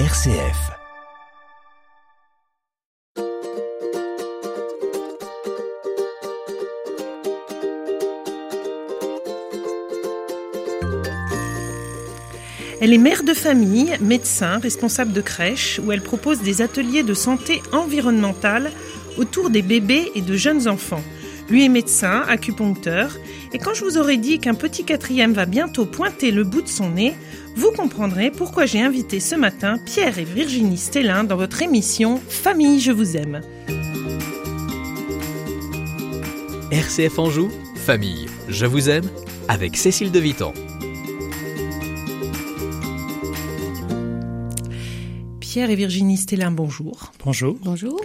[0.00, 0.72] RCF.
[12.80, 17.14] Elle est mère de famille, médecin, responsable de crèche, où elle propose des ateliers de
[17.14, 18.72] santé environnementale
[19.16, 21.04] autour des bébés et de jeunes enfants.
[21.48, 23.16] Lui est médecin, acupuncteur,
[23.52, 26.68] et quand je vous aurai dit qu'un petit quatrième va bientôt pointer le bout de
[26.68, 27.14] son nez,
[27.56, 32.80] vous comprendrez pourquoi j'ai invité ce matin Pierre et Virginie Stellin dans votre émission Famille,
[32.80, 33.40] je vous aime.
[36.70, 39.08] RCF Anjou, famille, je vous aime,
[39.48, 40.52] avec Cécile de Vitan.
[45.54, 47.12] Pierre et Virginie Stellin, bonjour.
[47.24, 47.56] Bonjour.
[47.62, 48.00] Bonjour.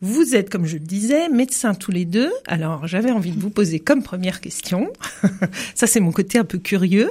[0.00, 2.32] Vous êtes, comme je le disais, médecins tous les deux.
[2.46, 4.90] Alors, j'avais envie de vous poser comme première question.
[5.74, 7.10] Ça, c'est mon côté un peu curieux.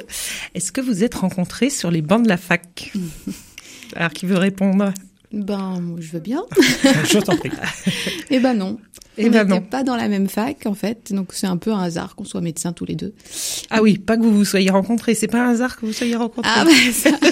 [0.56, 2.94] Est-ce que vous êtes rencontrés sur les bancs de la fac?
[3.96, 4.92] Alors, qui veut répondre?
[5.36, 6.44] Ben, je veux bien.
[7.04, 7.52] Je t'en prie.
[8.32, 8.80] Eh ben non.
[9.18, 9.62] Eh on ben non.
[9.62, 11.14] pas dans la même fac, en fait.
[11.14, 13.14] Donc, c'est un peu un hasard qu'on soit médecins tous les deux.
[13.70, 15.14] Ah oui, pas que vous vous soyez rencontrés.
[15.14, 16.52] C'est pas un hasard que vous soyez rencontrés.
[16.54, 16.72] Ah, bah,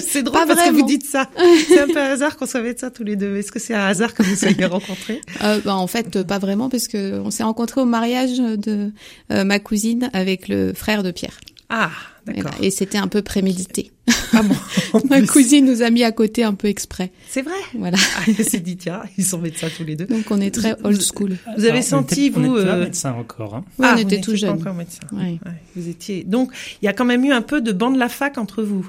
[0.06, 0.86] c'est drôle pas parce que vous vraiment.
[0.86, 1.28] dites ça.
[1.68, 3.36] C'est un peu un hasard qu'on soit médecins tous les deux.
[3.36, 5.20] Est-ce que c'est un hasard que vous soyez rencontrés?
[5.42, 8.92] Euh, ben, en fait, pas vraiment, parce que on s'est rencontrés au mariage de
[9.32, 11.40] euh, ma cousine avec le frère de Pierre.
[11.70, 11.90] Ah.
[12.26, 12.52] D'accord.
[12.60, 13.90] Et c'était un peu prémédité.
[14.32, 14.54] Ah bon.
[15.10, 15.26] Ma plus.
[15.26, 17.12] cousine nous a mis à côté un peu exprès.
[17.28, 17.54] C'est vrai.
[17.78, 17.96] Voilà.
[18.16, 20.06] Ah, elle s'est dit tiens, ils sont médecins tous les deux.
[20.06, 21.36] Donc, on est très old school.
[21.56, 23.54] Vous avez senti, on était, vous, On était pas euh, médecin encore.
[23.54, 23.64] Hein.
[23.78, 24.50] Ouais, Ah, on vous était n'étiez tout pas jeunes.
[24.50, 25.00] encore médecin.
[25.12, 25.38] Ouais.
[25.44, 26.24] Ouais, vous étiez.
[26.24, 26.50] Donc,
[26.82, 28.86] il y a quand même eu un peu de banc de la fac entre vous.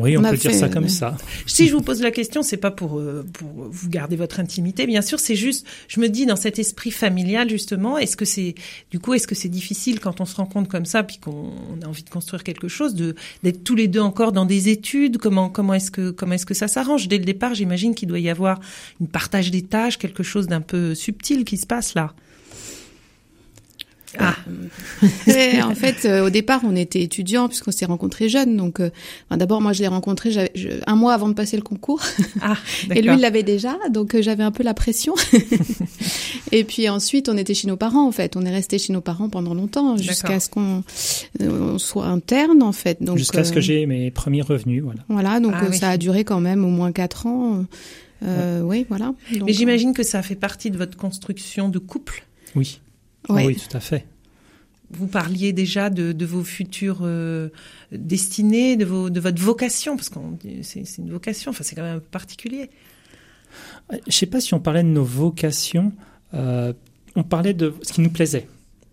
[0.00, 1.18] Oui, on, peut dire ça comme ça.
[1.46, 4.86] Si je vous pose la question, c'est pas pour euh, pour vous garder votre intimité,
[4.86, 5.20] bien sûr.
[5.20, 8.54] C'est juste, je me dis dans cet esprit familial justement, est-ce que c'est
[8.90, 11.82] du coup, est-ce que c'est difficile quand on se rencontre comme ça, puis qu'on on
[11.82, 15.18] a envie de construire quelque chose, de d'être tous les deux encore dans des études?
[15.18, 17.06] Comment comment est-ce que comment est-ce que ça s'arrange?
[17.08, 18.60] Dès le départ J'imagine qu'il doit y avoir
[18.98, 22.14] une partage des tâches, quelque chose d'un peu subtil qui se passe là.
[24.18, 24.36] Ah,
[25.64, 28.56] en fait, euh, au départ, on était étudiants puisqu'on s'est rencontrés jeunes.
[28.56, 28.90] Donc, euh,
[29.28, 32.02] enfin, d'abord, moi, je l'ai rencontré je- un mois avant de passer le concours,
[32.40, 32.56] ah,
[32.94, 33.76] et lui, il l'avait déjà.
[33.90, 35.14] Donc, euh, j'avais un peu la pression.
[36.52, 38.06] et puis ensuite, on était chez nos parents.
[38.06, 40.82] En fait, on est resté chez nos parents pendant longtemps jusqu'à ce qu'on
[41.40, 43.02] euh, on soit interne, en fait.
[43.02, 44.82] Donc, Jusqu'à ce que j'ai mes premiers revenus.
[44.82, 45.00] Voilà.
[45.08, 45.78] Voilà, donc Ah euh, oui.
[45.78, 47.64] ça a duré quand même au moins quatre ans.
[48.24, 49.14] Euh, Oui, voilà.
[49.32, 52.24] Donc, Mais j'imagine que ça fait partie de votre construction de couple?
[52.54, 52.80] Oui.
[53.30, 53.46] Euh, ouais.
[53.46, 54.06] Oui, tout à fait.
[54.90, 57.48] Vous parliez déjà de, de vos futures euh,
[57.92, 60.18] destinées, de, vos, de votre vocation, parce que
[60.62, 62.68] c'est c'est une vocation, enfin c'est quand même un peu particulier.
[64.06, 65.92] Je sais pas si on parlait de nos vocations.
[66.34, 66.72] euh,
[67.14, 68.46] on parlait de ce qui nous plaisait.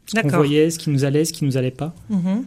[0.06, 1.94] Ce qu'on voyait, ce qui nous allait, ce qui nous allait pas.
[2.10, 2.46] Mhm.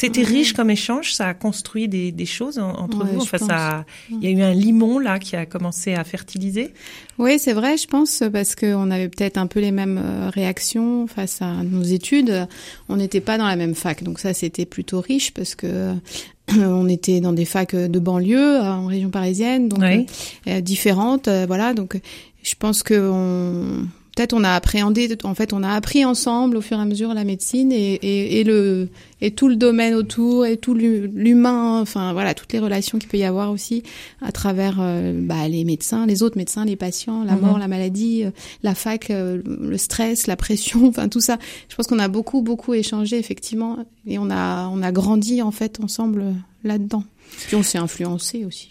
[0.00, 3.22] C'était riche comme échange, ça a construit des, des choses en- entre Ouais, vous.
[3.22, 6.72] Enfin, ça, a- il y a eu un limon là qui a commencé à fertiliser.
[7.18, 11.08] Oui, c'est vrai, je pense, parce qu'on avait peut-être un peu les mêmes euh, réactions
[11.08, 12.46] face à nos études.
[12.88, 15.94] On n'était pas dans la même fac, donc ça, c'était plutôt riche parce que euh,
[16.56, 20.06] on était dans des facs de banlieue euh, en région parisienne, donc Oui.
[20.46, 21.74] euh, euh, différentes, euh, voilà.
[21.74, 22.00] Donc, euh,
[22.44, 26.60] je pense que on peut-être on a appréhendé, en fait, on a appris ensemble au
[26.60, 28.88] fur et à mesure la médecine et, et, et le
[29.20, 33.08] et tout le domaine autour et tout l'hu- l'humain, enfin voilà, toutes les relations qu'il
[33.08, 33.82] peut y avoir aussi
[34.20, 37.40] à travers euh, bah, les médecins, les autres médecins, les patients, la Mhm.
[37.40, 38.30] mort, la maladie, euh,
[38.64, 41.38] la fac, euh, le stress, la pression, enfin tout ça.
[41.68, 45.50] Je pense qu'on a beaucoup beaucoup échangé effectivement et on a on a grandi en
[45.52, 46.24] fait ensemble
[46.64, 47.04] là-dedans.
[47.46, 48.70] Puis on s'est influencé aussi.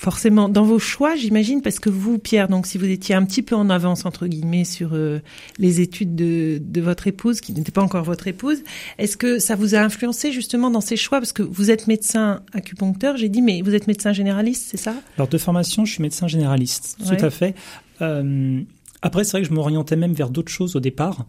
[0.00, 3.42] Forcément, dans vos choix, j'imagine, parce que vous, Pierre, donc si vous étiez un petit
[3.42, 5.20] peu en avance entre guillemets sur euh,
[5.58, 8.62] les études de, de votre épouse, qui n'était pas encore votre épouse,
[8.96, 11.18] est-ce que ça vous a influencé justement dans ces choix?
[11.18, 14.94] Parce que vous êtes médecin acupuncteur, j'ai dit, mais vous êtes médecin généraliste, c'est ça?
[15.18, 16.96] Alors de formation, je suis médecin généraliste.
[17.04, 17.18] Ouais.
[17.18, 17.54] Tout à fait.
[18.00, 18.62] Euh,
[19.02, 21.26] après, c'est vrai que je m'orientais même vers d'autres choses au départ.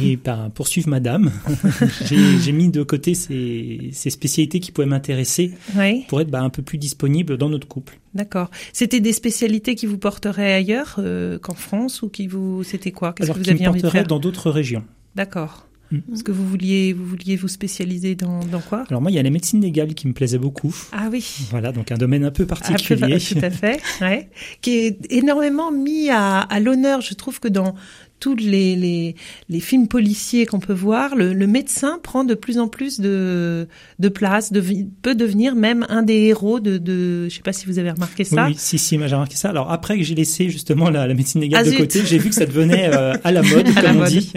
[0.00, 1.32] Et ben, poursuivre madame,
[2.04, 6.04] j'ai mis de côté ces, ces spécialités qui pouvaient m'intéresser Oui.
[6.08, 7.98] pour être bah, un peu plus disponible dans notre couple.
[8.14, 8.50] D'accord.
[8.72, 13.12] C'était des spécialités qui vous porteraient ailleurs euh, qu'en France ou qui vous c'était quoi?
[13.12, 14.06] Qu'est-ce Alors que vous qui me aviez envie de faire?
[14.06, 14.84] dans d'autres régions.
[15.16, 15.66] D'accord.
[15.90, 15.98] Mm.
[16.12, 18.84] Est-ce que vous vouliez vous vouliez vous spécialiser dans dans quoi?
[18.90, 20.72] Alors moi, il y a la médecine légale qui me plaisait beaucoup.
[20.92, 21.24] Ah oui.
[21.50, 23.18] Voilà, donc un domaine un peu Un peu, particulier.
[23.28, 24.28] tout à fait, ouais.
[24.60, 27.00] qui est énormément mis à, à l'honneur.
[27.00, 27.74] Je trouve que dans
[28.20, 29.16] tous les, les,
[29.48, 33.66] les films policiers qu'on peut voir, le, le médecin prend de plus en plus de,
[33.98, 37.66] de place, devi- peut devenir même un des héros de, de je sais pas si
[37.66, 38.46] vous avez remarqué ça.
[38.46, 39.48] oui, si, si, moi, j'ai remarqué ça.
[39.48, 42.28] Alors après que j'ai laissé justement la, la médecine légale Ah, de côté, j'ai vu
[42.28, 44.08] que ça devenait euh, à la mode, À la comme on mode.
[44.10, 44.32] dit.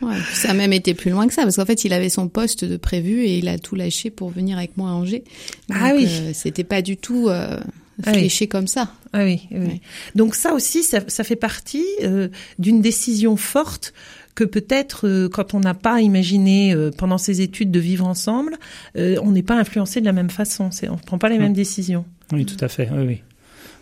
[0.00, 2.28] Ouais, ça a même été plus loin que ça parce qu'en fait il avait son
[2.28, 5.24] poste de prévu et il a tout lâché pour venir avec moi à Angers.
[5.68, 6.06] Donc, Ah oui.
[6.08, 7.28] euh, c'était pas du tout.
[7.28, 7.58] euh,
[8.04, 8.48] Ah oui.
[8.48, 8.92] comme ça.
[9.12, 9.58] Ah oui, oui.
[9.58, 9.80] Ouais.
[10.14, 12.28] Donc ça aussi, ça, ça fait partie euh,
[12.58, 13.92] d'une décision forte
[14.34, 18.56] que peut-être euh, quand on n'a pas imaginé euh, pendant ses études de vivre ensemble,
[18.96, 20.70] euh, on n'est pas influencé de la même façon.
[20.70, 21.42] C'est, on ne prend pas les Mm.
[21.42, 22.04] mêmes décisions.
[22.32, 22.88] Oui, tout à fait.
[22.92, 23.20] Oui, oui.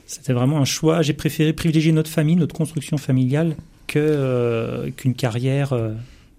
[0.06, 1.02] C'était vraiment un choix.
[1.02, 3.54] J'ai préféré privilégier notre famille, notre construction familiale,
[3.86, 5.92] que euh, qu'une carrière euh,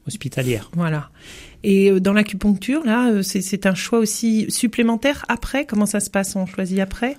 [0.08, 0.70] hospitalière.
[0.74, 1.10] Voilà.
[1.64, 5.66] Et dans l'acupuncture, là, c'est, c'est un choix aussi supplémentaire après?
[5.66, 6.36] Comment ça se passe?
[6.36, 7.16] On choisit après?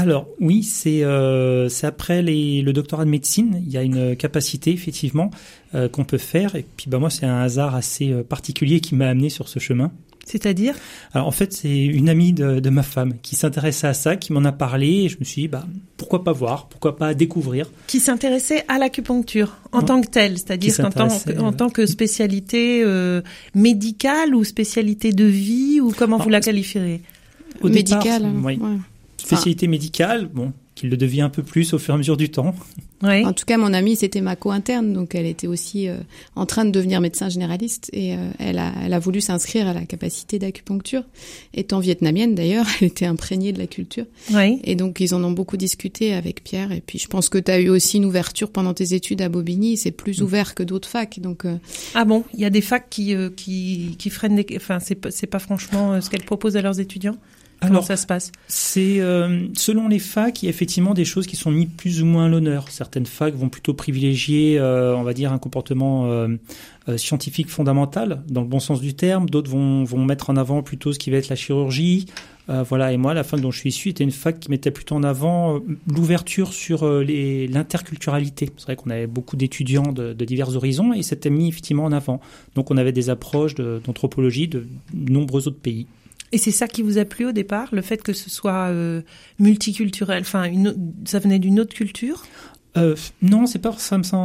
[0.00, 4.70] Alors oui, c'est euh, après les, le doctorat de médecine, il y a une capacité
[4.72, 5.30] effectivement
[5.74, 6.54] euh, qu'on peut faire.
[6.56, 9.58] Et puis bah moi c'est un hasard assez euh, particulier qui m'a amené sur ce
[9.58, 9.90] chemin.
[10.26, 10.74] C'est-à-dire?
[11.12, 14.32] Alors en fait c'est une amie de, de ma femme qui s'intéressait à ça, qui
[14.32, 15.66] m'en a parlé et je me suis dit bah
[15.96, 17.68] pourquoi pas voir, pourquoi pas découvrir.
[17.88, 19.84] qui s'intéressait à l'acupuncture en Ouais.
[19.86, 21.08] tant que telle, c'est-à-dire tant,
[21.44, 23.22] en tant que spécialité euh,
[23.54, 27.00] médicale ou spécialité de vie ou comment Alors, vous la qualifieriez?
[27.62, 28.02] Au Médical.
[28.22, 28.76] départ, hein, oui, ouais.
[29.20, 32.30] Spécialité médicale, bon, qu'il le devient un peu plus au fur et à mesure du
[32.30, 32.54] temps.
[33.02, 33.24] Oui.
[33.24, 35.96] En tout cas, mon amie, c'était ma co-interne, donc elle était aussi euh,
[36.36, 39.72] en train de devenir médecin généraliste et euh, elle, a, elle a voulu s'inscrire à
[39.72, 41.02] la capacité d'acupuncture.
[41.54, 44.04] Étant vietnamienne d'ailleurs, elle était imprégnée de la culture.
[44.34, 44.60] Oui.
[44.64, 46.72] Et donc, ils en ont beaucoup discuté avec Pierre.
[46.72, 49.28] Et puis, je pense que tu as eu aussi une ouverture pendant tes études à
[49.28, 49.76] Bobigny.
[49.76, 51.20] C'est plus ouvert que d'autres facs.
[51.20, 51.56] Donc, euh,
[51.94, 54.94] Ah bon, il y a des facs qui euh, qui qui freinent des enfin c'est
[54.94, 57.16] pas c'est pas franchement euh, ce qu'elles proposent à leurs étudiants?
[57.60, 61.04] Comment Alors ça se passe C'est euh, selon les facs, il y a effectivement des
[61.04, 62.68] choses qui sont mises plus ou moins à l'honneur.
[62.70, 66.28] Certaines facs vont plutôt privilégier, euh, on va dire, un comportement euh,
[66.96, 69.28] scientifique fondamental, dans le bon sens du terme.
[69.28, 72.06] D'autres vont, vont mettre en avant plutôt ce qui va être la chirurgie.
[72.68, 72.92] Voilà.
[72.92, 75.04] Et moi, la fac dont je suis issu était une fac qui mettait plutôt en
[75.04, 78.50] avant l'ouverture sur l'interculturalité.
[78.56, 81.92] C'est vrai qu'on avait beaucoup d'étudiants de, de divers horizons et c'était mis effectivement en
[81.92, 82.20] avant.
[82.56, 85.86] Donc on avait des approches de- d'anthropologie de nombreux autres pays.
[86.32, 89.02] Et c'est ça qui vous a plu au départ, le fait que ce soit euh,
[89.38, 92.22] multiculturel, enfin une ça venait d'une autre culture?
[92.76, 94.16] Euh, non, c'est pas ça me sent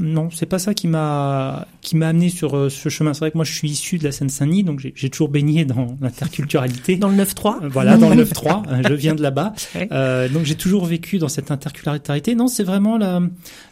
[0.00, 3.14] non, c'est pas ça qui m'a qui m'a amené sur euh, ce chemin.
[3.14, 5.96] C'est vrai que moi je suis issu de la Seine-Saint-Denis, donc j'ai toujours baigné dans
[6.02, 6.96] l'interculturalité.
[6.96, 9.54] Dans le 9-3 Euh, Voilà, dans le 9-3, euh, je viens de là-bas.
[9.74, 9.88] Ouais.
[9.92, 12.34] Euh, donc j'ai toujours vécu dans cette interculturalité.
[12.34, 13.22] Non, c'est vraiment la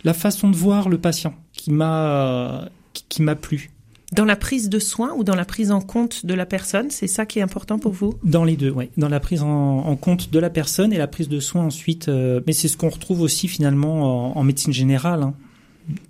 [0.04, 3.70] la façon de voir le patient qui m'a qui, qui m'a plu.
[4.14, 7.08] Dans la prise de soins ou dans la prise en compte de la personne, c'est
[7.08, 8.14] ça qui est important pour vous?
[8.22, 8.90] Dans les deux, oui.
[8.96, 12.08] Dans la prise en, compte de la personne et la prise de soins ensuite.
[12.08, 15.22] euh, mais c'est ce qu'on retrouve aussi finalement en, en médecine générale.
[15.22, 15.34] hein.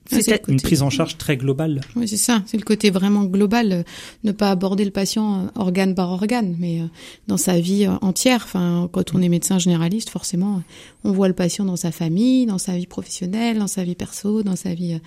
[0.06, 1.80] C'est Une prise en charge très globale.
[1.96, 2.42] Oui, c'est ça.
[2.46, 3.82] C'est le côté vraiment global, euh,
[4.24, 6.84] ne pas aborder le patient euh, organe par organe, mais euh,
[7.28, 8.42] dans sa vie entière.
[8.44, 10.62] Enfin, quand on est médecin généraliste, forcément,
[11.04, 14.42] on voit le patient dans sa famille, dans sa vie professionnelle, dans sa vie perso,
[14.42, 14.98] dans sa vie.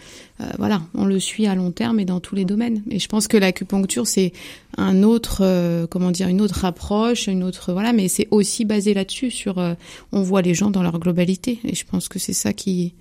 [0.41, 2.83] euh, voilà, on le suit à long terme et dans tous les domaines.
[2.89, 4.33] Et je pense que l'acupuncture, c'est
[4.77, 8.94] un autre, euh, comment dire, une autre approche, une autre, voilà, mais c'est aussi basé
[8.94, 9.31] là-dessus.
[9.31, 9.73] Sur, euh,
[10.11, 11.59] on voit les gens dans leur globalité.
[11.63, 12.94] Et je pense que c'est ça qui.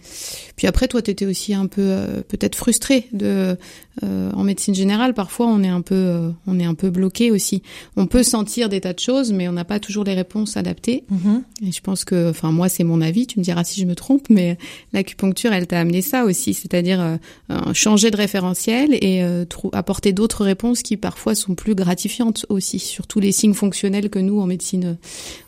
[0.56, 3.56] Puis après, toi, t'étais aussi un peu euh, peut-être frustré de
[4.02, 5.14] euh, en médecine générale.
[5.14, 7.62] Parfois, on est un peu, euh, on est un peu bloqué aussi.
[7.96, 11.04] On peut sentir des tas de choses, mais on n'a pas toujours les réponses adaptées.
[11.66, 13.26] Et je pense que, enfin, moi, c'est mon avis.
[13.26, 14.58] Tu me diras si je me trompe, mais
[14.92, 17.18] l'acupuncture, elle t'a amené ça aussi, c'est-à-dire
[17.72, 19.22] changer de référentiel et
[19.72, 22.78] apporter d'autres réponses qui parfois sont plus gratifiantes aussi.
[22.78, 24.98] Surtout les signes fonctionnels que nous, en médecine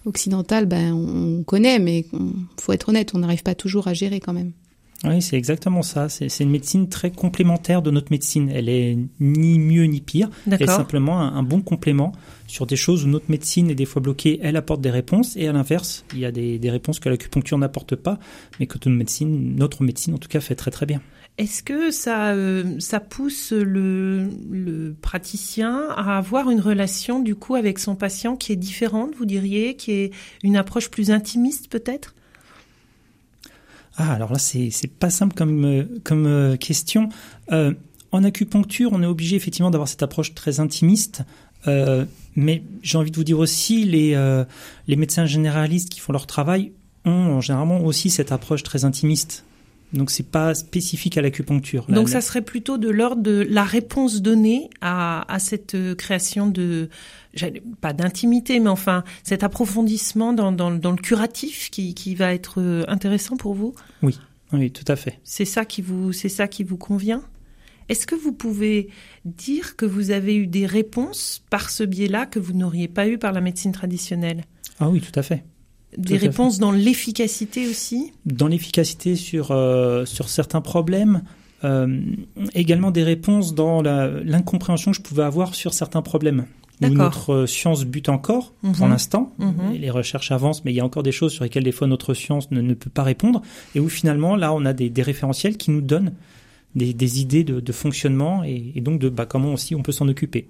[0.06, 4.20] occidentale, ben, on connaît, mais on- faut être honnête, on n'arrive pas toujours à gérer
[4.20, 4.52] quand même.
[5.04, 6.08] Oui, c'est exactement ça.
[6.08, 8.50] C'est une médecine très complémentaire de notre médecine.
[8.52, 10.28] Elle est ni mieux ni pire.
[10.50, 12.12] Elle est simplement un, un bon complément
[12.48, 14.40] sur des choses où notre médecine est des fois bloquée.
[14.42, 17.58] Elle apporte des réponses et à l'inverse, il y a des, des réponses que l'acupuncture
[17.58, 18.18] n'apporte pas,
[18.58, 21.00] mais que notre médecine, notre médecine en tout cas, fait très très bien.
[21.36, 27.54] Est-ce que ça, euh, ça pousse le, le praticien à avoir une relation du coup
[27.54, 30.10] avec son patient qui est différente, vous diriez, qui est
[30.42, 32.16] une approche plus intimiste peut-être?
[34.00, 37.08] Ah, alors là, c'est pas simple comme euh, euh, question.
[37.50, 37.74] Euh,
[38.12, 41.22] en acupuncture, on est obligé effectivement d'avoir cette approche très intimiste.
[42.36, 44.16] Mais j'ai envie de vous dire aussi, les
[44.86, 46.72] les médecins généralistes qui font leur travail
[47.04, 49.44] ont généralement aussi cette approche très intimiste.
[49.92, 51.86] Donc c'est pas spécifique à l'acupuncture.
[51.88, 55.94] La- Donc ça serait plutôt de l'ordre de la réponse donnée à, à cette euh,
[55.94, 56.90] création de,
[57.80, 62.60] pas d'intimité, mais enfin cet approfondissement dans, dans, dans le curatif qui, qui va être
[62.60, 63.74] euh, intéressant pour vous?
[64.52, 65.18] Oui, tout à fait.
[65.24, 67.22] C'est ça qui vous, c'est ça qui vous convient?
[67.90, 68.88] Est-ce que vous pouvez
[69.24, 73.16] dire que vous avez eu des réponses par ce biais-là que vous n'auriez pas eu
[73.18, 74.44] par la médecine traditionnelle?
[74.80, 75.44] Ah oui, tout à fait.
[75.96, 81.22] Des réponses dans l'efficacité aussi Dans l'efficacité sur euh, sur certains problèmes,
[81.64, 82.00] euh,
[82.54, 86.44] également des réponses dans l'incompréhension que je pouvais avoir sur certains problèmes.
[86.80, 88.90] où notre science bute encore pour Mhm.
[88.90, 89.32] l'instant.
[89.38, 89.72] Mhm.
[89.80, 92.14] Les recherches avancent, mais il y a encore des choses sur lesquelles des fois notre
[92.14, 93.42] science ne, ne peut pas répondre,
[93.74, 96.12] et où finalement là on a des, des référentiels qui nous donnent
[96.76, 99.90] des, des idées de, de fonctionnement et, et donc de bah, comment aussi on peut
[99.90, 100.46] s'en occuper.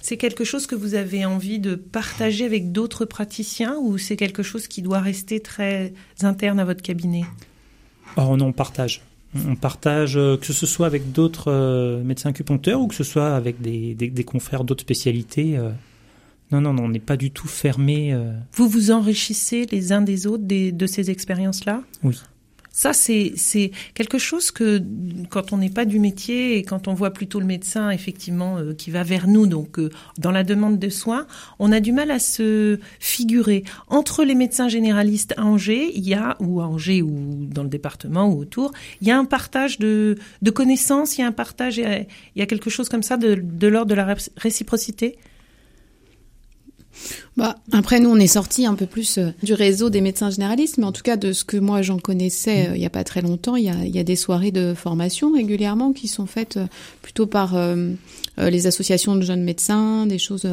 [0.00, 4.42] C'est quelque chose que vous avez envie de partager avec d'autres praticiens ou c'est quelque
[4.42, 7.24] chose qui doit rester très interne à votre cabinet?
[8.16, 9.02] Or non, on partage.
[9.46, 13.34] On partage euh, que ce soit avec d'autres euh, médecins acupuncteurs ou que ce soit
[13.36, 15.56] avec des, des, des confrères d'autres spécialités.
[15.58, 15.70] euh.
[16.50, 18.16] Non, non, non, on n'est pas du tout fermé.
[18.54, 21.82] Vous vous enrichissez les uns des autres des- de ces expériences-là?
[22.02, 22.16] Oui.
[22.70, 24.80] Ça, c'est c'est quelque chose que
[25.30, 28.72] quand on n'est pas du métier et quand on voit plutôt le médecin effectivement euh,
[28.72, 31.26] qui va vers nous, donc euh, dans la demande de soins,
[31.58, 33.64] on a du mal à se figurer.
[33.88, 37.68] Entre les médecins généralistes à Angers, il y a ou à Angers ou dans le
[37.68, 41.32] département ou autour, il y a un partage de, de connaissances, il y a un
[41.32, 42.06] partage, il y a, il
[42.36, 45.16] y a quelque chose comme ça de, de l'ordre de la ré- réciprocité?
[47.36, 50.78] Bah, après, nous, on est sorti un peu plus euh, du réseau des médecins généralistes,
[50.78, 53.04] mais en tout cas, de ce que moi j'en connaissais euh, il y a pas
[53.04, 56.66] très longtemps, il y a, des soirées de formation régulièrement qui sont faites euh,
[57.02, 57.56] plutôt par
[58.38, 60.46] les associations de jeunes médecins, des choses.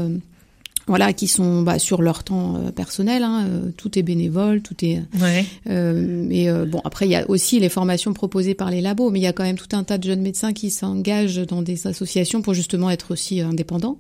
[0.87, 3.23] Voilà, qui sont bah, sur leur temps euh, personnel.
[3.23, 5.01] Hein, euh, tout est bénévole, tout est.
[5.19, 5.45] Ouais.
[5.69, 9.09] Euh, et euh, bon, après, il y a aussi les formations proposées par les labos,
[9.09, 11.61] mais il y a quand même tout un tas de jeunes médecins qui s'engagent dans
[11.61, 13.97] des associations pour justement être aussi indépendants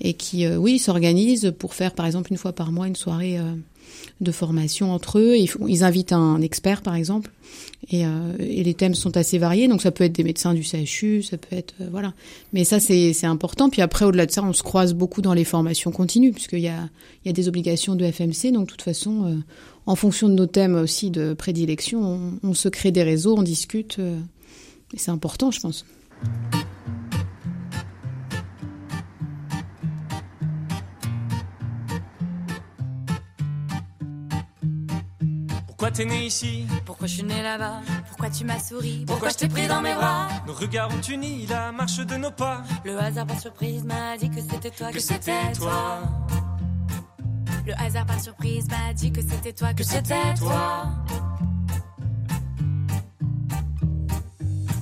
[0.00, 3.38] et qui, euh, oui, s'organisent pour faire, par exemple, une fois par mois, une soirée
[3.38, 3.54] euh,
[4.20, 5.36] de formation entre eux.
[5.36, 7.30] Ils, invitent un expert, par exemple,
[7.90, 9.68] et, euh, et les thèmes sont assez variés.
[9.68, 12.14] Donc, ça peut être des médecins du CHU, ça peut être euh, voilà.
[12.52, 13.68] Mais ça, c'est important.
[13.68, 16.68] Puis après, au-delà de ça, on se croise beaucoup dans les formations continues, puisqu'il y
[16.68, 16.88] a
[17.24, 18.52] y a des obligations de FMC.
[18.52, 19.26] Donc, de toute façon.
[19.26, 19.34] euh,
[19.88, 23.42] en fonction de nos thèmes aussi de prédilection, on, on se crée des réseaux, on
[23.44, 24.00] discute.
[24.00, 25.84] et c'est important, je pense.
[35.86, 39.36] Pourquoi t'es né ici Pourquoi je suis né là-bas Pourquoi tu m'as souri Pourquoi je
[39.36, 42.64] t'ai pris dans mes bras Nos regards ont uni la marche de nos pas.
[42.84, 46.00] Le hasard par surprise m'a dit que c'était toi, Que c'était toi,
[47.64, 50.88] Le hasard par surprise m'a dit que c'était toi, que c'était toi.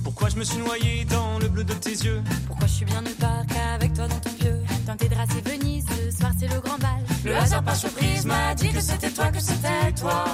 [0.03, 3.03] Pourquoi je me suis noyé dans le bleu de tes yeux Pourquoi je suis bien
[3.03, 6.51] nulle part qu'avec toi dans ton vieux Dans tes draps c'est Venise, ce soir c'est
[6.51, 7.03] le grand bal.
[7.23, 10.25] Le hasard par surprise m'a dit que c'était toi, que c'était toi.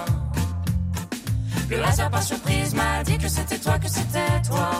[1.72, 4.72] Le hasard par surprise m'a dit que c'était toi, que c'était toi.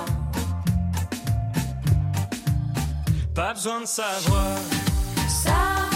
[3.34, 4.58] Pas besoin de savoir
[5.30, 5.88] Ça,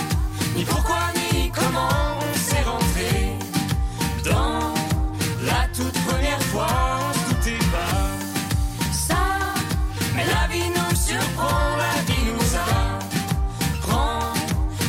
[0.55, 0.99] ni pourquoi
[1.33, 1.89] ni comment
[2.21, 3.11] on s'est rentré
[4.23, 4.73] dans
[5.43, 6.67] la toute première fois.
[7.09, 9.23] On se doutait pas, ça,
[10.15, 12.55] mais la vie nous surprend, la vie nous
[13.83, 14.19] apprend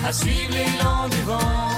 [0.07, 1.76] à suivre l'élan du vent.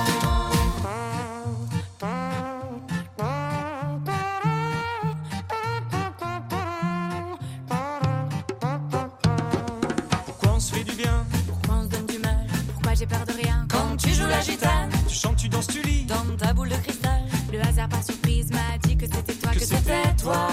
[17.88, 20.48] Hasard par surprise m'a dit que c'était toi, que que c'était toi.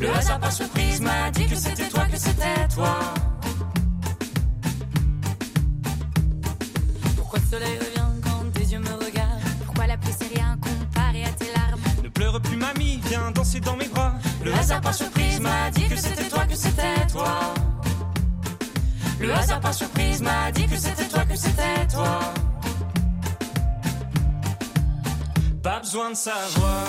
[0.00, 2.98] Le hasard par surprise m'a dit que c'était toi, que c'était toi.
[7.16, 9.40] Pourquoi le soleil revient quand tes yeux me regardent?
[9.66, 11.80] Pourquoi la pluie c'est rien comparé à tes larmes?
[12.02, 14.14] Ne pleure plus, mamie, viens danser dans mes bras.
[14.44, 17.54] Le hasard par surprise m'a dit que c'était toi, que c'était toi.
[19.20, 22.20] Le hasard par surprise m'a dit que c'était toi, que c'était toi.
[25.62, 26.86] Pas besoin de savoir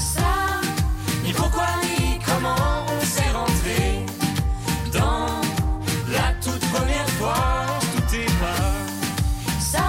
[0.00, 0.60] Ça,
[1.22, 2.56] ni pourquoi ni comment
[2.88, 4.04] on s'est rentré
[4.92, 5.40] dans
[6.10, 7.64] la toute première fois.
[7.80, 9.60] Se doutait pas.
[9.60, 9.84] ça,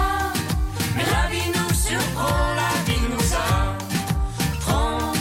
[0.96, 3.34] Mais la vie nous surprend, la vie nous
[4.60, 5.12] apprend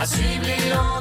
[0.00, 1.00] à suivre l'élan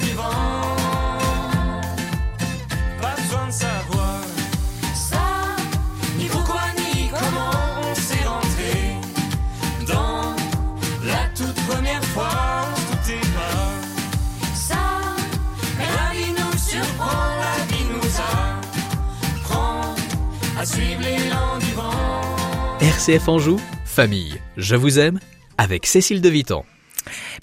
[20.68, 22.78] suivre l'élan du vent.
[22.82, 25.20] RCF Anjou, famille, je vous aime,
[25.58, 26.66] avec Cécile de Vitan.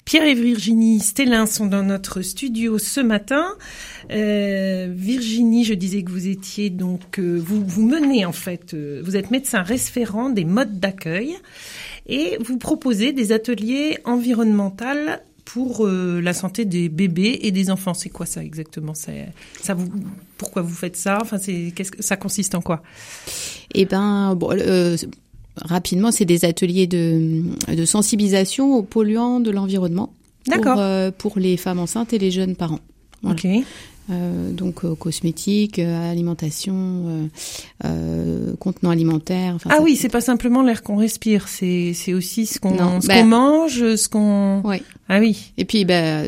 [0.05, 3.47] Pierre et Virginie Stellin sont dans notre studio ce matin.
[4.11, 9.01] Euh, Virginie, je disais que vous étiez donc, euh, vous, vous menez en fait, euh,
[9.03, 11.35] vous êtes médecin référent des modes d'accueil
[12.05, 14.85] et vous proposez des ateliers environnementaux
[15.45, 17.93] pour euh, la santé des bébés et des enfants.
[17.93, 18.93] C'est quoi ça exactement?
[18.93, 19.11] Ça,
[19.61, 19.87] ça vous,
[20.37, 21.19] Pourquoi vous faites ça?
[21.21, 22.81] Enfin, c'est qu'est-ce que ça consiste en quoi?
[23.73, 24.97] Eh ben, bon, euh,
[25.61, 30.11] rapidement, c'est des ateliers de, de sensibilisation aux polluants de l'environnement.
[30.47, 30.73] D'accord.
[30.73, 32.81] Pour, euh, pour les femmes enceintes et les jeunes parents.
[33.21, 33.39] Voilà.
[34.11, 37.29] Euh, donc euh, cosmétiques, euh, alimentation,
[38.59, 39.55] contenants alimentaires.
[39.55, 43.07] enfin, Ah oui, c'est pas simplement l'air qu'on respire, c'est c'est aussi ce qu'on ce
[43.07, 44.61] ben- qu'on mange, ce qu'on.
[44.61, 44.83] Ouais.
[45.09, 45.51] Ah oui.
[45.57, 46.21] Et puis, bah,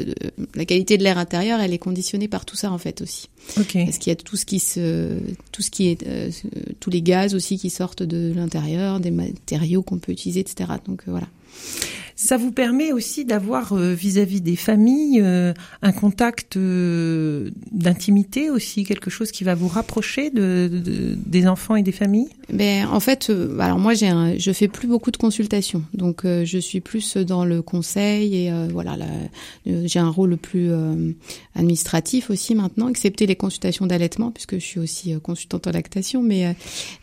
[0.56, 3.30] la qualité de l'air intérieur, elle est conditionnée par tout ça en fait aussi.
[3.60, 3.74] Ok.
[3.86, 5.18] Parce qu'il y a tout ce qui se,
[5.52, 6.06] tout ce qui est,
[6.80, 10.72] tous les gaz aussi qui sortent de l'intérieur, des matériaux qu'on peut utiliser, etc.
[10.88, 11.28] Donc voilà.
[12.20, 18.86] Ça vous permet aussi d'avoir euh, vis-à-vis des familles euh, un contact euh, d'intimité aussi,
[18.86, 22.30] quelque chose qui va vous rapprocher de, de- des enfants et des familles?
[22.52, 26.58] Ben en fait, alors moi j'ai, un, je fais plus beaucoup de consultations, donc je
[26.58, 30.72] suis plus dans le conseil et euh, voilà, la- j'ai un rôle plus
[31.54, 36.24] administratif aussi maintenant, excepté les consultations d'allaitement puisque je suis aussi consultante en lactation.
[36.24, 36.56] Mais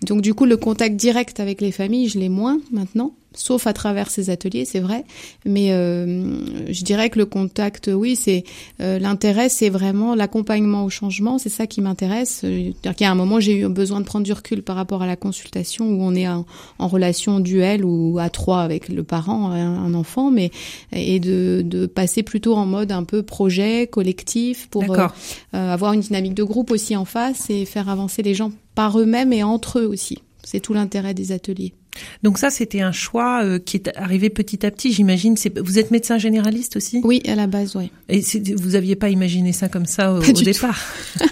[0.02, 3.14] donc du coup le contact direct avec les familles, je l'ai moins maintenant.
[3.37, 5.03] Sauf à travers ces ateliers, c'est vrai,
[5.44, 8.44] mais euh, je dirais que le contact, oui, c'est
[8.80, 12.42] euh, l'intérêt, c'est vraiment l'accompagnement au changement, c'est ça qui m'intéresse.
[12.44, 15.06] Euh, C'est-à-dire a un moment, j'ai eu besoin de prendre du recul par rapport à
[15.06, 16.46] la consultation où on est en,
[16.78, 20.50] en relation duel ou à trois avec le parent, un, un enfant, mais
[20.92, 25.08] et de, de passer plutôt en mode un peu projet collectif pour euh,
[25.52, 29.32] avoir une dynamique de groupe aussi en face et faire avancer les gens par eux-mêmes
[29.32, 30.18] et entre eux aussi.
[30.42, 31.73] C'est tout l'intérêt des ateliers.
[32.22, 35.36] Donc ça, c'était un choix euh, qui est arrivé petit à petit, j'imagine.
[35.62, 37.00] Vous êtes médecin généraliste aussi?
[37.04, 37.90] Oui, à la base, oui.
[38.08, 38.22] Et
[38.56, 40.80] vous aviez pas imaginé ça comme ça au, départ?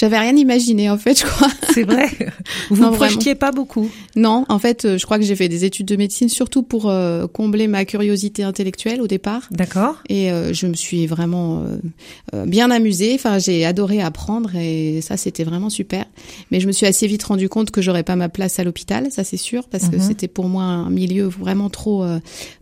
[0.00, 1.48] J'avais rien imaginé en fait, je crois.
[1.74, 2.06] C'est vrai
[2.70, 2.96] Vous vraiment.
[2.96, 5.96] projetiez pas beaucoup Non, en fait, euh, je crois que j'ai fait des études de
[5.96, 9.42] médecine surtout pour euh, combler ma curiosité intellectuelle au départ.
[9.50, 9.96] D'accord.
[10.08, 11.64] Et euh, je me suis vraiment
[12.32, 13.12] euh, bien amusée.
[13.14, 16.06] Enfin, j'ai adoré apprendre et ça, c'était vraiment super.
[16.50, 19.08] Mais je me suis assez vite rendu compte que j'aurais pas ma place à l'hôpital,
[19.10, 20.02] ça c'est sûr, parce que Mhm.
[20.02, 22.06] c'était pour moi un milieu vraiment trop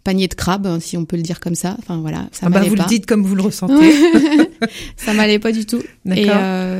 [0.02, 1.76] panier de crabe, hein, si on peut le dire comme ça.
[1.78, 2.82] Enfin voilà, ça Ah bah, vous pas.
[2.82, 3.92] le dites comme vous le ressentez.
[4.96, 5.82] ça m'allait pas du tout.
[6.04, 6.36] D'accord.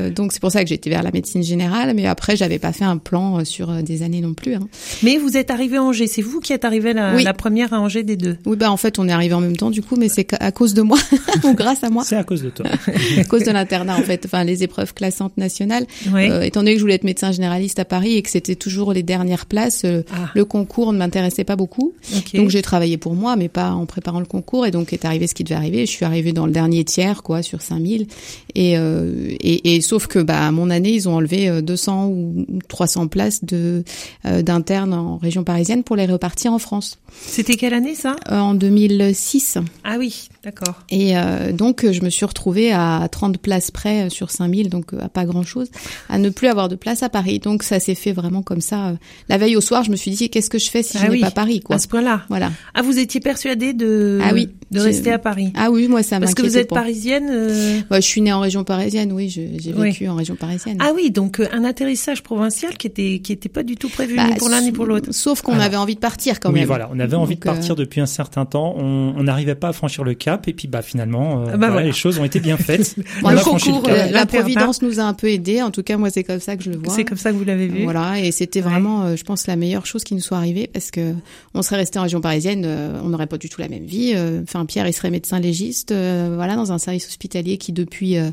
[0.07, 1.93] Et donc c'est pour ça que j'ai été vers la médecine générale.
[1.95, 4.55] Mais après, j'avais pas fait un plan euh, sur euh, des années non plus.
[4.55, 4.67] Hein.
[5.03, 6.07] Mais vous êtes arrivé à Angers.
[6.07, 7.23] C'est vous qui êtes arrivé la, Oui.
[7.23, 8.37] la première à Angers des deux.
[8.45, 10.51] Oui, bah en fait, on est arrivé en même temps du coup, mais c'est à
[10.51, 10.97] cause de moi
[11.43, 12.65] ou grâce à moi, C'est à cause de toi.
[13.17, 14.23] à cause de l'internat en fait.
[14.25, 15.85] Enfin, les épreuves classantes nationales.
[16.13, 16.29] Oui.
[16.29, 18.93] Euh, étant donné que je voulais être médecin généraliste à Paris et que c'était toujours
[18.93, 21.93] les dernières places, euh, Ah, le concours ne m'intéressait pas beaucoup.
[22.33, 24.65] Donc j'ai travaillé pour moi, mais pas en préparant le concours.
[24.65, 25.85] Et donc est arrivé ce qui devait arriver.
[25.85, 28.07] Je suis arrivée dans le dernier tiers, quoi, sur 5000.
[28.55, 32.07] Et, euh, et, et sauf que bah à mon année, ils ont enlevé euh, 200
[32.07, 33.83] ou 300 places de
[34.25, 38.15] euh, d'internes en région parisienne pour les repartir en France C'était quelle année ça?
[38.31, 39.57] Euh, en 2006.
[39.83, 40.81] Ah oui, d'accord.
[40.89, 44.69] Et euh, donc, euh, je me suis retrouvée à 30 places près euh, sur 5000,
[44.69, 45.67] donc euh, à pas grand-chose,
[46.09, 47.39] à ne plus avoir de place à Paris.
[47.39, 48.89] Donc, ça s'est fait vraiment comme ça.
[48.89, 48.93] euh.
[49.29, 51.05] La veille au soir, je me suis dit, qu'est-ce que je fais si Ah je
[51.07, 51.75] n'ai oui, pas Paris, quoi?
[51.75, 52.23] À ce point-là.
[52.29, 52.51] Voilà.
[52.73, 55.51] Ah, vous étiez persuadée de, Ah oui, de rester à Paris?
[55.55, 56.75] Ah oui, moi, ça Parce que vous êtes pas.
[56.75, 57.27] parisienne.
[57.29, 59.89] euh, Ouais, je suis née en région parisienne, oui, j'ai Oui.
[59.89, 60.77] vécu en région parisienne.
[60.81, 64.15] Ah oui, donc euh, un atterrissage provincial qui était qui était pas du tout prévu
[64.15, 65.11] Bah, ni pour l'un ni pour l'autre.
[65.11, 66.67] Sauf qu'on avait envie de partir quand oui, même.
[66.67, 68.75] voilà, on avait envie de Donc, euh, partir depuis un certain temps.
[68.77, 71.71] On n'arrivait pas à franchir le cap, et puis bah finalement, euh, Ah bah voilà,
[71.73, 71.87] voilà.
[71.87, 72.95] les choses ont été bien faites.
[72.97, 74.11] Bon, on le a franchi concours, le cap.
[74.11, 75.61] la providence nous a un peu aidés.
[75.61, 76.93] En tout cas, moi, c'est comme ça que je le vois.
[76.93, 77.83] C'est comme ça que vous l'avez vu.
[77.83, 78.69] Voilà, et c'était Ouais.
[78.69, 81.13] vraiment, euh, je pense, la meilleure chose qui nous soit arrivée parce que
[81.53, 84.13] on serait resté en région parisienne, euh, on n'aurait pas du tout la même vie.
[84.15, 88.17] Euh, Enfin, Pierre, il serait médecin légiste, euh, voilà, dans un service hospitalier qui depuis
[88.17, 88.29] euh,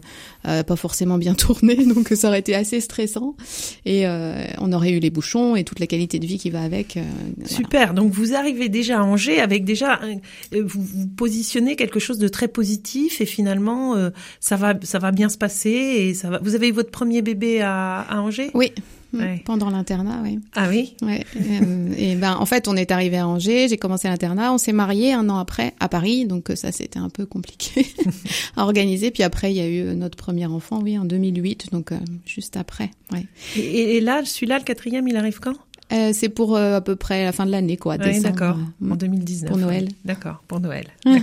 [0.46, 3.36] euh, pas forcément bien tourné, donc ça aurait été assez stressant.
[3.84, 6.62] Et euh, on aurait eu les bouchons et toute la qualité de vie qui va
[6.62, 6.96] avec.
[6.96, 7.02] euh,
[7.36, 7.48] voilà.
[7.48, 7.94] Super.
[7.94, 12.28] Donc vous arrivez déjà à Angers avec déjà euh, vous, vous positionnez quelque chose de
[12.28, 16.38] très positif et finalement euh, ça va ça va bien se passer et ça va.
[16.42, 18.50] Vous avez eu votre premier bébé à, à Angers?
[18.54, 18.72] Oui.
[19.18, 19.42] Ouais.
[19.44, 20.38] Pendant l'internat, oui.
[20.54, 20.96] Ah oui?
[21.02, 21.24] Ouais.
[21.36, 24.72] euh, et ben, en fait, on est arrivé à Angers, j'ai commencé l'internat, on s'est
[24.72, 27.86] marié un an après à Paris, donc euh, ça c'était un peu compliqué
[28.56, 29.10] à organiser.
[29.10, 32.56] Puis après, il y a eu notre premier enfant, oui, en 2008, donc euh, juste
[32.56, 32.90] après.
[33.12, 33.24] Ouais.
[33.56, 35.54] Et, et là, celui-là, le quatrième, il arrive quand?
[35.92, 37.96] Euh, c'est pour euh, à peu près la fin de l'année, quoi.
[38.04, 38.56] Oui, d'accord.
[38.82, 39.48] Euh, En 2019.
[39.50, 39.88] Pour Noël.
[40.04, 40.86] D'accord, pour Noël.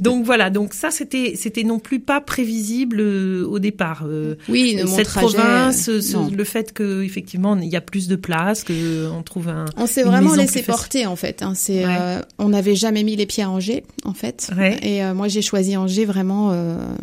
[0.00, 4.04] Donc voilà, donc ça c'était c'était non plus pas prévisible euh, au départ.
[4.48, 8.16] Oui, mon cette trajet, province, ce- le fait que effectivement il y a plus de
[8.16, 9.64] place, que on trouve un.
[9.76, 11.42] On s'est vraiment laissé porter en fait.
[11.42, 11.54] Hein.
[11.56, 12.18] C'est, Ouais.
[12.38, 14.50] on n'avait jamais mis les pieds à Angers en fait.
[14.56, 14.78] Ouais.
[14.82, 16.54] Et moi j'ai choisi Angers vraiment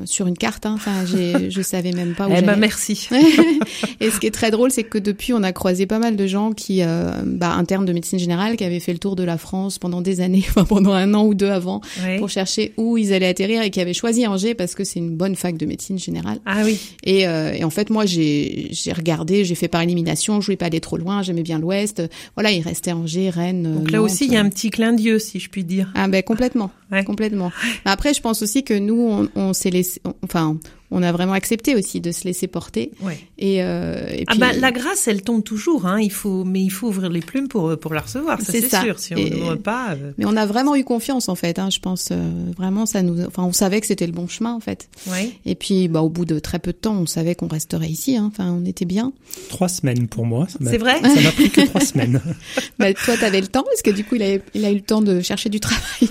[0.05, 0.65] sur une carte.
[0.65, 0.73] Hein.
[0.75, 3.09] Enfin, je savais même pas où Eh ben merci.
[3.99, 6.15] et ce qui est très drôle, c'est que depuis, on a croisé croisé pas mal
[6.17, 9.23] de gens qui, euh, bah, internes de médecine générale, qui avaient fait le tour de
[9.23, 11.81] la France pendant des années, enfin pendant un an ou deux avant,
[12.17, 15.15] pour chercher où ils allaient atterrir et qui avaient choisi Angers parce que c'est une
[15.15, 16.39] bonne fac de médecine générale.
[16.45, 16.77] Ah oui.
[17.03, 20.57] Et, euh, et en fait, moi, j'ai j'ai regardé, j'ai fait par élimination, je voulais
[20.57, 22.01] pas aller trop loin, j'aimais bien l'Ouest.
[22.35, 23.63] Voilà, il restait Angers, Rennes.
[23.63, 24.11] Donc là Nantes.
[24.11, 25.91] aussi, il y a un petit clin d'yeux, si je puis dire.
[25.95, 27.03] Ah ben complètement, Ouais.
[27.05, 27.51] complètement.
[27.85, 30.57] Après, je pense aussi que nous, on, on s'est laissé, on- enfin,
[30.91, 32.91] on a vraiment accepté aussi de se laisser porter.
[33.01, 33.19] Ouais.
[33.37, 35.85] Et, euh, et Ah puis, bah la grâce, elle tombe toujours.
[35.85, 35.99] Hein.
[36.01, 38.41] Il faut, mais il faut ouvrir les plumes pour pour la recevoir.
[38.41, 38.97] Ça C'est sûr.
[38.99, 39.91] Si on n'ouvre pas.
[39.93, 41.59] euh, mais on a vraiment eu confiance en fait.
[41.59, 44.53] Hein, je pense euh, vraiment, ça nous, enfin, on savait que c'était le bon chemin
[44.53, 44.89] en fait.
[45.07, 45.31] Ouais.
[45.45, 48.17] Et puis, bah, au bout de très peu de temps, on savait qu'on resterait ici.
[48.17, 48.29] hein.
[48.31, 49.13] Enfin, on était bien.
[49.49, 50.47] Trois semaines pour moi.
[50.63, 50.99] C'est vrai?
[51.01, 52.21] Ça m'a pris que trois semaines.
[52.79, 54.81] bah, toi, t'avais le temps parce que du coup, il a, il a eu le
[54.81, 55.83] temps de chercher du travail.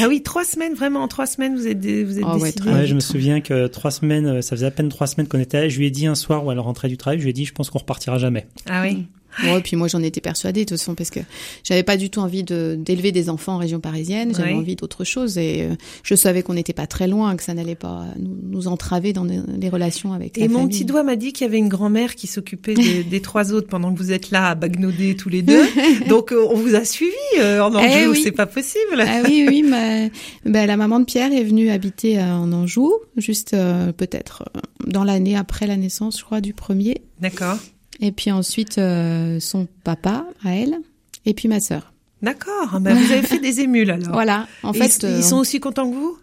[0.00, 1.02] Ah oui, trois semaines vraiment.
[1.02, 4.26] En trois semaines, vous êtes vous êtes ouais, Ouais, je me souviens que trois semaines,
[4.26, 5.68] euh, ça faisait à peine trois semaines qu'on était là.
[5.68, 7.44] Je lui ai dit un soir où elle rentrait du travail, je lui ai dit,
[7.44, 8.46] je pense qu'on repartira jamais.
[8.68, 9.06] Ah oui.
[9.44, 11.20] Ouais, puis moi j'en étais persuadée de toute façon parce que
[11.62, 14.56] j'avais pas du tout envie de d'élever des enfants en région parisienne, j'avais Ouais.
[14.56, 17.74] envie d'autre chose et euh, je savais qu'on n'était pas très loin, que ça n'allait
[17.74, 21.32] pas nous, nous entraver dans les, relations avec la Et mon petit doigt m'a dit
[21.32, 24.30] qu'il y avait une grand-mère qui s'occupait des, des trois autres pendant que vous êtes
[24.30, 25.62] là à bagnoder tous les deux.
[26.08, 27.86] Donc euh, on vous a suivi euh, en Anjou.
[27.90, 28.20] Eh oui.
[28.24, 29.00] C'est pas possible.
[29.06, 30.08] Ah oui, oui, ma,
[30.46, 34.44] bah, la maman de Pierre est venue habiter en Anjou, juste euh, peut-être
[34.86, 37.02] dans l'année après la naissance, je crois, du premier.
[37.20, 37.58] D'accord.
[38.00, 40.78] Et puis ensuite euh, son papa à elle,
[41.26, 41.92] et puis ma sœur.
[42.22, 42.80] D'accord.
[42.80, 44.12] Ben, vous avez fait des émules alors.
[44.12, 44.46] Voilà.
[44.62, 46.18] En Et fait, ils, euh, ils sont aussi contents que vous?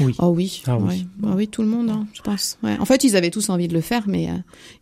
[0.00, 0.14] Oui.
[0.18, 0.88] Oh oui, Ah oui.
[0.88, 1.06] ouais.
[1.24, 2.58] Ah oui, tout le monde, hein, je pense.
[2.62, 2.76] Ouais.
[2.80, 4.32] En fait, ils avaient tous envie de le faire, mais euh,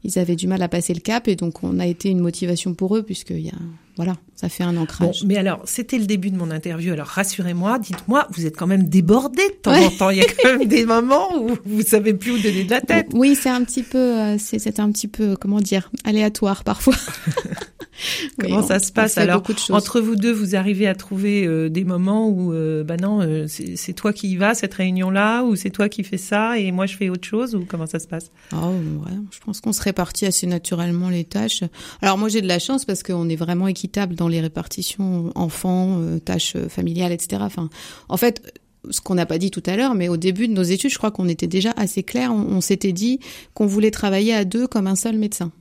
[0.03, 2.75] ils avaient du mal à passer le cap, et donc on a été une motivation
[2.75, 3.55] pour eux, puisque il y a,
[3.97, 5.23] voilà, ça fait un Bon, ancrage.
[5.27, 6.93] mais alors, c'était le début de mon interview.
[6.95, 9.85] Alors, rassurez-moi, dites-moi, vous êtes quand même débordé de temps Ouais.
[9.87, 10.11] en temps.
[10.11, 12.81] Il y a quand même des moments où vous savez plus où donner de la
[12.81, 13.09] tête.
[13.13, 16.95] Oui, c'est un petit peu, euh, c'est c'est un petit peu, comment dire, aléatoire parfois.
[18.39, 19.43] Comment ça se passe alors.
[19.71, 23.47] Entre vous deux, vous arrivez à trouver euh, des moments où, euh, bah non, euh,
[23.47, 26.87] c'est toi qui y vas cette réunion-là, ou c'est toi qui fais ça et moi
[26.87, 28.31] je fais autre chose, ou comment ça se passe?
[28.53, 31.63] Oh, ouais, je pense qu'on se répartit assez naturellement les tâches.
[32.03, 35.99] Alors moi j'ai de la chance parce qu'on est vraiment équitable dans les répartitions enfants,
[36.01, 37.43] euh, tâches familiales, etc.
[37.45, 37.71] Enfin,
[38.09, 40.63] en fait, ce qu'on n'a pas dit tout à l'heure, mais au début de nos
[40.63, 42.33] études, je crois qu'on était déjà assez clair.
[42.33, 43.21] On, on s'était dit
[43.55, 45.53] qu'on voulait travailler à deux comme un seul médecin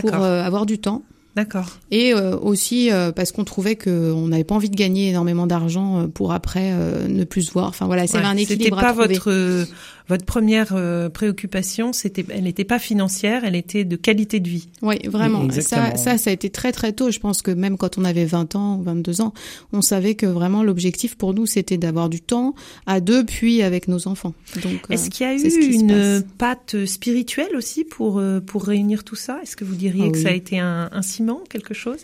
[0.00, 1.02] pour euh, avoir du temps.
[1.36, 1.78] D'accord.
[1.90, 6.00] Et euh, aussi euh, parce qu'on trouvait qu'on n'avait pas envie de gagner énormément d'argent
[6.00, 7.68] euh, pour après euh, ne plus se voir.
[7.68, 9.14] Enfin voilà, c'est Ouais, un C'était équilibre pas à trouver.
[9.14, 9.66] votre
[10.06, 14.68] votre première euh, préoccupation, c'était, elle n'était pas financière, elle était de qualité de vie.
[14.82, 15.42] Oui, vraiment.
[15.44, 15.96] Exactement.
[15.96, 17.10] Ça, ça, ça a été très très tôt.
[17.10, 19.32] Je pense que même quand on avait 20 ans ou 22 ans,
[19.72, 22.54] on savait que vraiment l'objectif pour nous, c'était d'avoir du temps
[22.86, 24.34] à deux, puis avec nos enfants.
[24.62, 29.16] Donc, Est-ce euh, qu'il y a eu une patte spirituelle aussi pour pour réunir tout
[29.16, 29.38] ça?
[29.42, 30.22] Est-ce que vous diriez Ah que oui.
[30.22, 31.02] ça a été un, un
[31.48, 32.00] quelque chose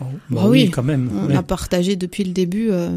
[0.00, 0.70] Bah Bah oui, oui.
[0.70, 1.10] quand même.
[1.14, 1.36] on ouais.
[1.36, 2.70] a partagé depuis le début.
[2.70, 2.90] Euh,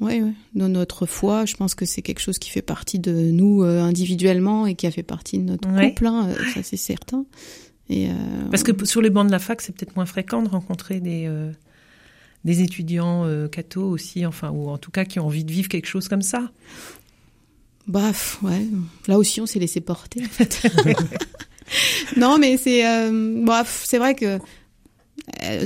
[0.00, 3.12] ouais, ouais, dans notre foi, je pense que c'est quelque chose qui fait partie de
[3.12, 5.88] nous euh, individuellement et qui a fait partie de notre Ouais.
[5.90, 6.06] couple.
[6.06, 7.24] hein, euh, ça, c'est certain.
[7.88, 8.12] Et euh,
[8.50, 11.26] Parce que sur les bancs de la fac, c'est peut-être moins fréquent de rencontrer des
[11.28, 11.52] euh,
[12.44, 15.68] des étudiants euh, cathos aussi, enfin, ou en tout cas qui ont envie de vivre
[15.68, 16.50] quelque chose comme ça.
[17.88, 18.66] Baf, ouais.
[19.06, 20.22] Là aussi, on s'est laissé porter.
[20.24, 20.62] En fait.
[22.16, 24.38] non, mais c'est, euh, bref, c'est vrai que euh,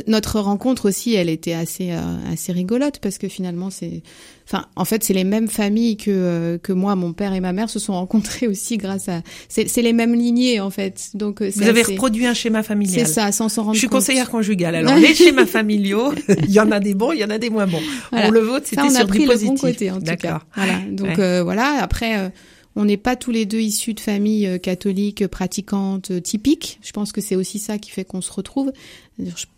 [0.07, 2.01] notre rencontre aussi, elle était assez euh,
[2.33, 4.03] assez rigolote parce que finalement, c'est,
[4.46, 7.53] enfin, en fait, c'est les mêmes familles que euh, que moi, mon père et ma
[7.53, 11.11] mère se sont rencontrés aussi grâce à, c'est c'est les mêmes lignées en fait.
[11.14, 13.07] Donc, euh, Vous avez assez- reproduit un schéma familial.
[13.07, 14.01] C'est ça, sans s'en rendre Je suis compte.
[14.01, 14.75] conseillère conjugale.
[14.77, 17.51] Alors, les schémas familiaux, il y en a des bons, il y en a des
[17.51, 17.83] moins bons.
[18.11, 18.27] Voilà.
[18.27, 20.05] Pour le vôtre, c'était Ça, on a sur pris du le bon côté en tout
[20.05, 20.16] cas.
[20.16, 20.46] D'accord.
[20.57, 20.79] Voilà.
[20.90, 21.20] Donc Ouais.
[21.20, 21.79] euh, voilà.
[21.83, 22.29] Après, euh,
[22.77, 26.79] on n'est pas tous les deux issus de familles euh, catholiques euh, pratiquantes euh, typiques.
[26.83, 28.73] Je pense que c'est aussi ça qui fait qu'on se retrouve.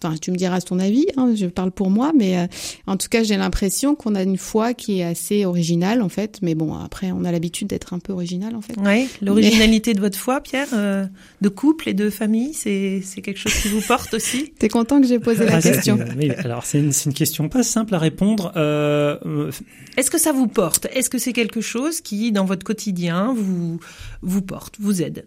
[0.03, 1.07] Enfin, tu me diras ton avis.
[1.17, 2.47] Hein, je parle pour moi, mais euh,
[2.87, 6.41] en tout cas, j'ai l'impression qu'on a une foi qui est assez originale en fait.
[6.43, 8.77] Mais bon, après, on a l'habitude d'être un peu original en fait.
[8.79, 11.07] Ouais, l'originalité de votre foi, Pierre, euh,
[11.41, 14.53] de couple et de famille, c'est c'est quelque chose qui vous porte aussi.
[14.59, 17.49] T'es content que j'ai posé la Ah, question oui, alors c'est une, c'est une question
[17.49, 18.53] pas simple à répondre.
[18.57, 19.51] Euh,
[19.97, 20.87] Est-ce que ça vous porte?
[20.93, 23.79] Est-ce que c'est quelque chose qui, dans votre quotidien, vous
[24.23, 25.27] vous porte, vous aide?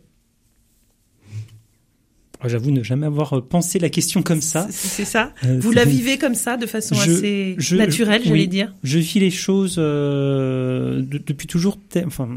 [2.43, 4.67] J'avoue ne jamais avoir pensé la question comme ça.
[4.69, 8.28] C'est ça Euh, Vous la vivez comme ça, de façon Je- assez je- naturelle, oui.
[8.30, 12.30] j'allais dire Je vis les choses euh, de- depuis toujours, enfin,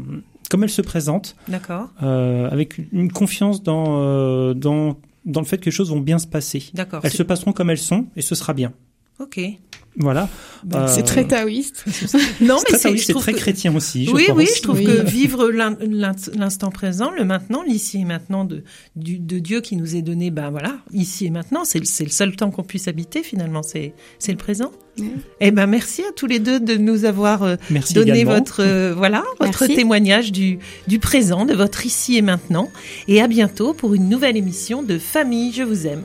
[0.49, 5.57] comme elles se présentent, D'accord, euh, avec une confiance dans, euh, dans, dans le fait
[5.59, 6.63] que les choses vont bien se passer.
[6.73, 7.01] d'accord.
[7.03, 8.73] Elles se passeront comme elles sont et ce sera bien.
[9.19, 9.39] Ok.
[9.97, 10.29] Voilà.
[10.63, 11.83] Ben, Euh, C'est très taoïste.
[12.41, 14.05] Non, c'est très, je c'est très que- chrétien aussi.
[14.05, 14.37] je oui, pense.
[14.37, 14.85] oui, je trouve Oui.
[14.85, 18.63] que vivre l'in- l'in- l'instant présent, le maintenant, l'ici et maintenant de,
[18.95, 22.35] du- de Dieu qui nous est donné, ben voilà, ici et maintenant, c'est le, seul
[22.35, 23.93] temps qu'on puisse habiter finalement, c'est
[24.27, 24.71] le présent.
[25.41, 28.35] Eh ben merci à tous les deux de nous avoir euh, Merci donné également.
[28.35, 32.69] votre euh, voilà votre témoignage du du présent, de votre ici et maintenant.
[33.07, 36.03] Et à bientôt pour une nouvelle émission de Famille, je vous aime.